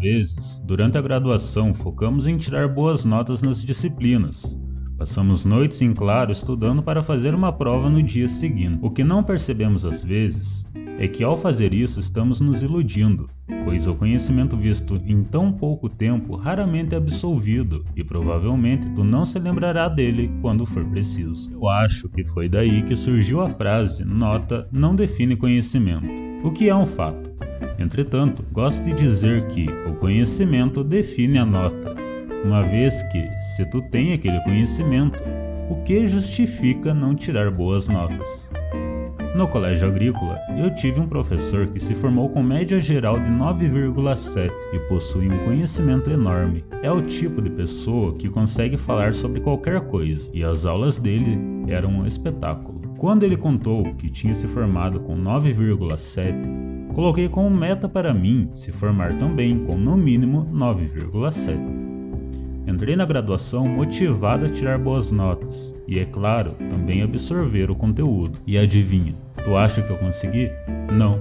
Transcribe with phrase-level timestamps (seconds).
[0.00, 4.58] vezes, durante a graduação, focamos em tirar boas notas nas disciplinas.
[4.96, 8.78] Passamos noites em claro estudando para fazer uma prova no dia seguinte.
[8.82, 10.68] O que não percebemos às vezes
[10.98, 13.26] é que ao fazer isso estamos nos iludindo,
[13.64, 19.24] pois o conhecimento visto em tão pouco tempo raramente é absolvido e provavelmente tu não
[19.24, 21.50] se lembrará dele quando for preciso.
[21.52, 26.06] Eu acho que foi daí que surgiu a frase nota não define conhecimento,
[26.46, 27.30] o que é um fato.
[27.80, 31.96] Entretanto, gosto de dizer que o conhecimento define a nota,
[32.44, 35.22] uma vez que, se tu tem aquele conhecimento,
[35.70, 38.50] o que justifica não tirar boas notas?
[39.34, 44.50] No colégio agrícola, eu tive um professor que se formou com média geral de 9,7
[44.74, 46.64] e possui um conhecimento enorme.
[46.82, 51.38] É o tipo de pessoa que consegue falar sobre qualquer coisa, e as aulas dele
[51.68, 52.79] eram um espetáculo.
[53.00, 58.70] Quando ele contou que tinha se formado com 9,7, coloquei como meta para mim se
[58.70, 61.58] formar também com no mínimo 9,7.
[62.66, 68.38] Entrei na graduação motivado a tirar boas notas e, é claro, também absorver o conteúdo.
[68.46, 70.50] E adivinha, Tu acha que eu consegui?
[70.92, 71.18] Não.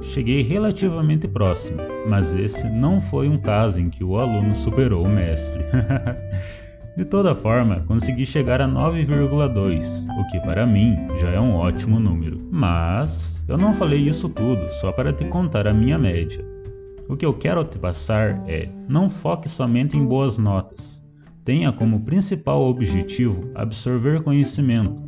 [0.00, 1.76] Cheguei relativamente próximo,
[2.08, 5.62] mas esse não foi um caso em que o aluno superou o mestre.
[6.96, 12.00] De toda forma, consegui chegar a 9,2, o que para mim já é um ótimo
[12.00, 12.40] número.
[12.50, 16.42] Mas eu não falei isso tudo só para te contar a minha média.
[17.06, 21.04] O que eu quero te passar é: não foque somente em boas notas.
[21.44, 25.02] Tenha como principal objetivo absorver conhecimento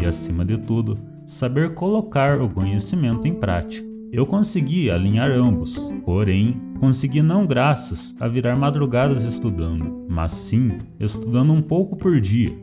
[0.00, 3.93] e, acima de tudo, saber colocar o conhecimento em prática.
[4.14, 11.52] Eu consegui alinhar ambos, porém, consegui não graças a virar madrugadas estudando, mas sim estudando
[11.52, 12.56] um pouco por dia.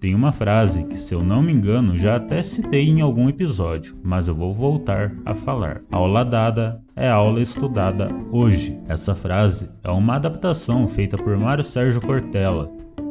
[0.00, 3.96] Tem uma frase que, se eu não me engano, já até citei em algum episódio,
[4.02, 5.80] mas eu vou voltar a falar.
[5.92, 8.76] Aula dada é aula estudada hoje.
[8.88, 12.68] Essa frase é uma adaptação feita por Mário Sérgio Cortella,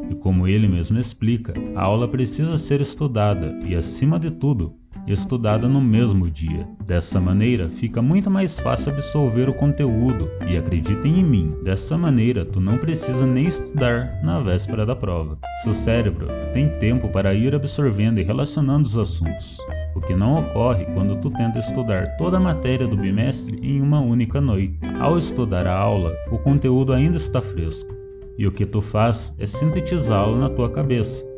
[0.10, 4.74] e como ele mesmo explica, a aula precisa ser estudada e, acima de tudo,
[5.08, 6.68] estudada no mesmo dia.
[6.86, 12.46] Dessa maneira, fica muito mais fácil absorver o conteúdo e acreditem em mim, dessa maneira
[12.46, 15.38] tu não precisa nem estudar na véspera da prova.
[15.64, 19.58] Seu cérebro tem tempo para ir absorvendo e relacionando os assuntos,
[19.96, 24.00] o que não ocorre quando tu tenta estudar toda a matéria do bimestre em uma
[24.00, 24.80] única noite.
[25.00, 27.94] Ao estudar a aula, o conteúdo ainda está fresco,
[28.38, 31.36] e o que tu faz é sintetizá-lo na tua cabeça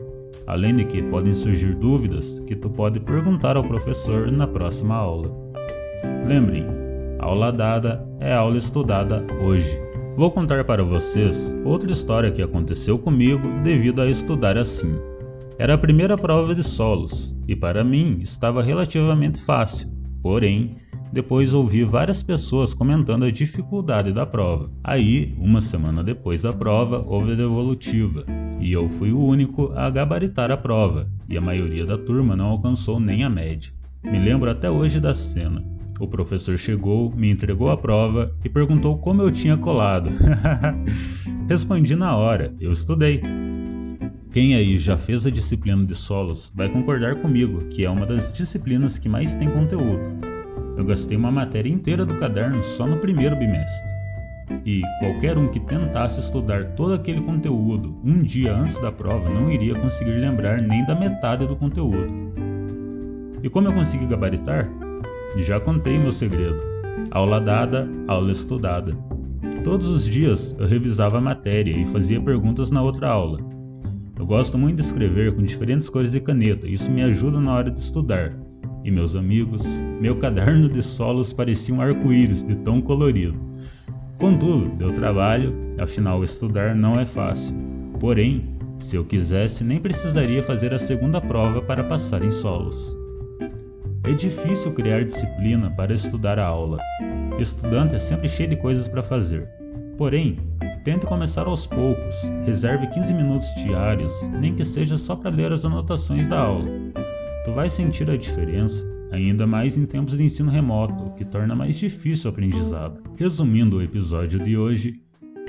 [0.48, 5.30] além de que podem surgir dúvidas que tu pode perguntar ao professor na próxima aula.
[6.26, 6.66] Lembrem,
[7.20, 9.78] aula dada é aula estudada hoje.
[10.16, 14.98] Vou contar para vocês outra história que aconteceu comigo devido a estudar assim.
[15.60, 19.90] Era a primeira prova de solos e para mim estava relativamente fácil,
[20.24, 20.78] porém
[21.12, 24.70] depois ouvi várias pessoas comentando a dificuldade da prova.
[24.84, 28.26] Aí, uma semana depois da prova, houve a devolutiva,
[28.60, 32.48] e eu fui o único a gabaritar a prova, e a maioria da turma não
[32.48, 33.72] alcançou nem a média.
[34.04, 35.64] Me lembro até hoje da cena.
[36.00, 40.12] O professor chegou, me entregou a prova e perguntou como eu tinha colado.
[41.50, 43.22] Respondi na hora, eu estudei.
[44.32, 48.32] Quem aí já fez a disciplina de solos vai concordar comigo que é uma das
[48.32, 50.37] disciplinas que mais tem conteúdo.
[50.78, 53.92] Eu gastei uma matéria inteira do caderno só no primeiro bimestre.
[54.64, 59.52] E qualquer um que tentasse estudar todo aquele conteúdo um dia antes da prova não
[59.52, 62.08] iria conseguir lembrar nem da metade do conteúdo.
[63.44, 64.70] E como eu consegui gabaritar?
[65.38, 66.60] Já contei meu segredo.
[67.12, 68.96] Aula dada, aula estudada.
[69.64, 73.40] Todos os dias eu revisava a matéria e fazia perguntas na outra aula.
[74.18, 77.70] Eu gosto muito de escrever com diferentes cores de caneta, isso me ajuda na hora
[77.70, 78.34] de estudar,
[78.84, 79.64] e meus amigos,
[80.00, 83.38] meu caderno de solos parecia um arco-íris de tão colorido.
[84.18, 87.56] Contudo, deu trabalho, afinal estudar não é fácil.
[88.00, 88.44] Porém,
[88.80, 92.98] se eu quisesse, nem precisaria fazer a segunda prova para passar em solos.
[94.04, 96.80] É difícil criar disciplina para estudar a aula.
[97.40, 99.48] Estudante é sempre cheio de coisas para fazer.
[99.98, 100.38] Porém,
[100.86, 102.16] tente começar aos poucos,
[102.46, 106.66] reserve 15 minutos diários, nem que seja só para ler as anotações da aula.
[107.48, 111.56] Tu vai sentir a diferença, ainda mais em tempos de ensino remoto, o que torna
[111.56, 113.02] mais difícil o aprendizado.
[113.18, 115.02] Resumindo o episódio de hoje,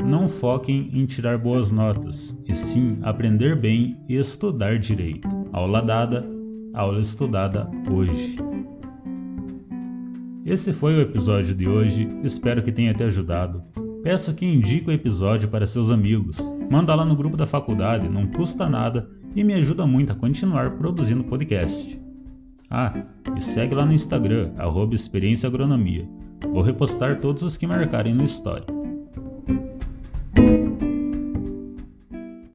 [0.04, 5.28] não foquem em tirar boas notas, e sim aprender bem e estudar direito.
[5.52, 6.24] Aula dada,
[6.72, 8.36] aula estudada hoje.
[10.46, 13.60] Esse foi o episódio de hoje, espero que tenha te ajudado.
[14.02, 16.38] Peço que indique o episódio para seus amigos.
[16.70, 20.70] Manda lá no grupo da faculdade, não custa nada e me ajuda muito a continuar
[20.78, 22.00] produzindo podcast.
[22.70, 22.92] Ah,
[23.36, 26.08] e segue lá no Instagram, arroba Experiência Agronomia.
[26.52, 28.77] Vou repostar todos os que marcarem no story.